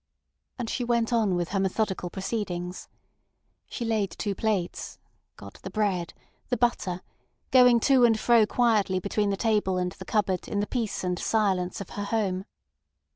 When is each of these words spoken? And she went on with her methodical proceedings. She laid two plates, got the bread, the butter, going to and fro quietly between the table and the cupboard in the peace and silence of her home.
And 0.57 0.67
she 0.67 0.83
went 0.83 1.13
on 1.13 1.35
with 1.35 1.49
her 1.49 1.59
methodical 1.59 2.09
proceedings. 2.09 2.87
She 3.67 3.85
laid 3.85 4.09
two 4.09 4.33
plates, 4.33 4.97
got 5.35 5.61
the 5.61 5.69
bread, 5.69 6.15
the 6.49 6.57
butter, 6.57 7.03
going 7.51 7.79
to 7.81 8.03
and 8.03 8.19
fro 8.19 8.47
quietly 8.47 8.99
between 8.99 9.29
the 9.29 9.37
table 9.37 9.77
and 9.77 9.91
the 9.91 10.05
cupboard 10.05 10.47
in 10.47 10.59
the 10.59 10.65
peace 10.65 11.03
and 11.03 11.19
silence 11.19 11.81
of 11.81 11.91
her 11.91 12.05
home. 12.05 12.45